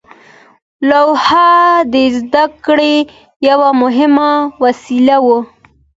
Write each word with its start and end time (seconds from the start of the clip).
لوحه 0.89 1.49
د 1.93 1.95
زده 2.17 2.43
کړې 2.65 2.95
یوه 3.49 3.69
مهمه 3.81 4.31
وسیله 4.63 5.17
وه. 5.25 5.39